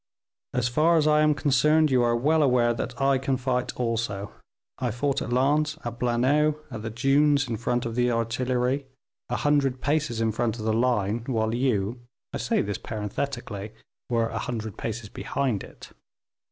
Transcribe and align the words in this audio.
As 0.55 0.67
far 0.67 0.97
as 0.97 1.05
I 1.05 1.21
am 1.21 1.35
concerned, 1.35 1.91
you 1.91 2.01
are 2.01 2.15
well 2.15 2.41
aware 2.41 2.73
that 2.73 2.99
I 2.99 3.19
can 3.19 3.37
fight 3.37 3.71
also. 3.75 4.31
I 4.79 4.89
fought 4.89 5.21
at 5.21 5.31
Lens, 5.31 5.77
at 5.85 5.99
Bleneau, 5.99 6.57
at 6.71 6.81
the 6.81 6.89
Dunes 6.89 7.47
in 7.47 7.55
front 7.57 7.85
of 7.85 7.93
the 7.93 8.09
artillery, 8.09 8.87
a 9.29 9.35
hundred 9.35 9.79
paces 9.79 10.19
in 10.19 10.31
front 10.31 10.57
of 10.57 10.65
the 10.65 10.73
line, 10.73 11.21
while 11.27 11.53
you 11.53 12.01
I 12.33 12.37
say 12.39 12.63
this 12.63 12.79
parenthetically 12.79 13.73
were 14.09 14.29
a 14.29 14.39
hundred 14.39 14.75
paces 14.75 15.07
behind 15.07 15.63
it. 15.63 15.91